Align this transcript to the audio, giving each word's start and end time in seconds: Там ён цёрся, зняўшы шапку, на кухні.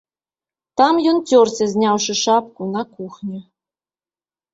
Там 0.79 1.01
ён 1.11 1.19
цёрся, 1.29 1.67
зняўшы 1.73 2.15
шапку, 2.21 2.61
на 2.77 2.81
кухні. 2.95 3.39